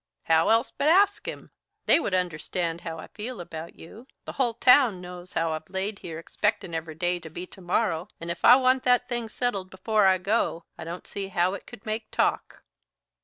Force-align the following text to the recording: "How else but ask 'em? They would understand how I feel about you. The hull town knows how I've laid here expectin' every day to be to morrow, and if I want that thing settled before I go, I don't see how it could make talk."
"How 0.23 0.49
else 0.49 0.71
but 0.75 0.87
ask 0.87 1.27
'em? 1.27 1.51
They 1.85 1.99
would 1.99 2.15
understand 2.15 2.81
how 2.81 2.97
I 2.97 3.05
feel 3.05 3.39
about 3.39 3.75
you. 3.75 4.07
The 4.25 4.31
hull 4.31 4.55
town 4.55 4.99
knows 4.99 5.33
how 5.33 5.51
I've 5.51 5.69
laid 5.69 5.99
here 5.99 6.17
expectin' 6.17 6.73
every 6.73 6.95
day 6.95 7.19
to 7.19 7.29
be 7.29 7.45
to 7.45 7.61
morrow, 7.61 8.07
and 8.19 8.31
if 8.31 8.43
I 8.43 8.55
want 8.55 8.81
that 8.81 9.07
thing 9.07 9.29
settled 9.29 9.69
before 9.69 10.07
I 10.07 10.17
go, 10.17 10.65
I 10.75 10.85
don't 10.85 11.05
see 11.05 11.27
how 11.27 11.53
it 11.53 11.67
could 11.67 11.85
make 11.85 12.09
talk." 12.09 12.63